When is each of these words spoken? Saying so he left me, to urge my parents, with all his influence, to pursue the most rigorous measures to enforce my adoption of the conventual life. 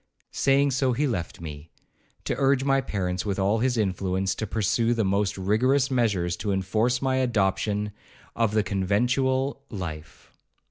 Saying 0.31 0.71
so 0.71 0.93
he 0.93 1.05
left 1.05 1.41
me, 1.41 1.69
to 2.23 2.33
urge 2.39 2.63
my 2.63 2.81
parents, 2.81 3.23
with 3.23 3.37
all 3.37 3.59
his 3.59 3.77
influence, 3.77 4.33
to 4.33 4.47
pursue 4.47 4.95
the 4.95 5.05
most 5.05 5.37
rigorous 5.37 5.91
measures 5.91 6.35
to 6.37 6.51
enforce 6.51 7.03
my 7.03 7.17
adoption 7.17 7.91
of 8.35 8.55
the 8.55 8.63
conventual 8.63 9.61
life. 9.69 10.31